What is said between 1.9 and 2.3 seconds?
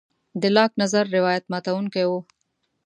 و.